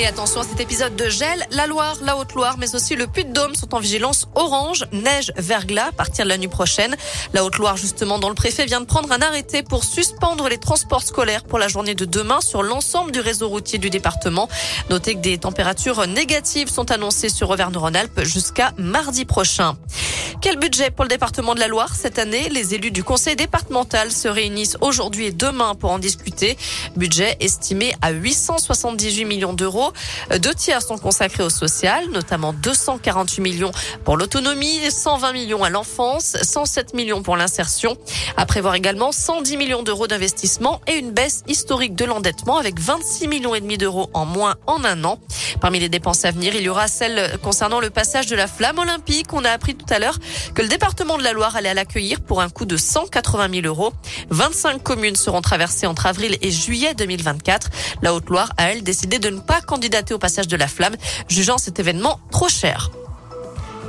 [0.00, 1.44] Et attention à cet épisode de gel.
[1.50, 5.92] La Loire, la Haute-Loire, mais aussi le Puy-de-Dôme sont en vigilance orange, neige, verglas à
[5.92, 6.94] partir de la nuit prochaine.
[7.32, 11.02] La Haute-Loire, justement, dont le préfet vient de prendre un arrêté pour suspendre les transports
[11.02, 14.48] scolaires pour la journée de demain sur l'ensemble du réseau routier du département.
[14.88, 19.76] Notez que des températures négatives sont annoncées sur Auvergne-Rhône-Alpes jusqu'à mardi prochain.
[20.40, 22.48] Quel budget pour le département de la Loire cette année?
[22.50, 26.56] Les élus du conseil départemental se réunissent aujourd'hui et demain pour en discuter.
[26.94, 29.87] Budget estimé à 878 millions d'euros.
[30.38, 33.70] Deux tiers sont consacrés au social, notamment 248 millions
[34.04, 37.96] pour l'autonomie, 120 millions à l'enfance, 107 millions pour l'insertion.
[38.36, 43.28] À prévoir également 110 millions d'euros d'investissement et une baisse historique de l'endettement avec 26
[43.28, 45.18] millions et demi d'euros en moins en un an.
[45.60, 48.78] Parmi les dépenses à venir, il y aura celle concernant le passage de la flamme
[48.78, 49.32] olympique.
[49.32, 50.18] On a appris tout à l'heure
[50.54, 53.92] que le département de la Loire allait l'accueillir pour un coût de 180 000 euros.
[54.30, 57.70] 25 communes seront traversées entre avril et juillet 2024.
[58.02, 60.96] La Haute-Loire a, elle, décidé de ne pas candidater au passage de la flamme,
[61.28, 62.90] jugeant cet événement trop cher.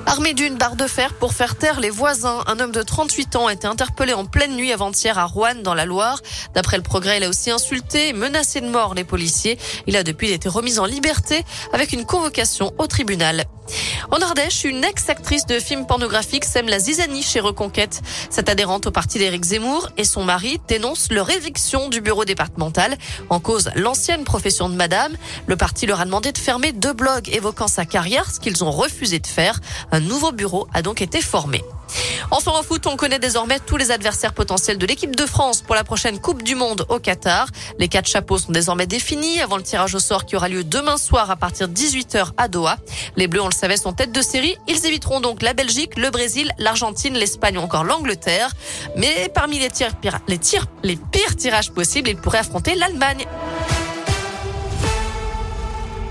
[0.10, 3.46] Armé d'une barre de fer pour faire taire les voisins, un homme de 38 ans
[3.46, 6.20] a été interpellé en pleine nuit avant-hier à Rouen dans la Loire.
[6.56, 9.60] D'après le progrès, il a aussi insulté et menacé de mort les policiers.
[9.86, 13.46] Il a depuis été remis en liberté avec une convocation au tribunal.
[14.12, 18.02] En Ardèche, une ex-actrice de films pornographiques sème la zizanie chez Reconquête.
[18.30, 22.98] Cette adhérente au parti d'Éric Zemmour et son mari dénoncent leur éviction du bureau départemental.
[23.30, 25.16] En cause, l'ancienne profession de madame.
[25.48, 28.72] Le parti leur a demandé de fermer deux blogs évoquant sa carrière, ce qu'ils ont
[28.72, 29.60] refusé de faire.
[29.92, 31.64] Un nouveau bureau a donc été formé.
[32.32, 35.74] Enfin en foot, on connaît désormais tous les adversaires potentiels de l'équipe de France pour
[35.74, 37.48] la prochaine Coupe du Monde au Qatar.
[37.80, 40.98] Les quatre chapeaux sont désormais définis avant le tirage au sort qui aura lieu demain
[40.98, 42.78] soir à partir de 18h à Doha.
[43.16, 44.56] Les Bleus, on le savait, sont tête de série.
[44.68, 48.52] Ils éviteront donc la Belgique, le Brésil, l'Argentine, l'Espagne ou encore l'Angleterre.
[48.96, 49.70] Mais parmi les
[50.84, 53.26] les pires tirages possibles, ils pourraient affronter l'Allemagne.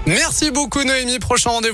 [0.08, 1.18] Merci beaucoup Noémie.
[1.18, 1.66] Prochain rendez-vous.